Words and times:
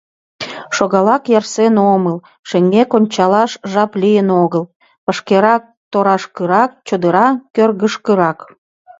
Шогалаш 0.75 1.23
ярсен 1.39 1.75
омыл, 1.93 2.17
шеҥгек 2.49 2.89
ончалаш 2.97 3.51
жап 3.71 3.91
лийын 4.01 4.29
огыл— 4.43 4.63
вашкерак 5.05 5.63
торашкырак, 5.91 6.71
чодыра 6.87 7.27
кӧргышкырак. 7.55 8.39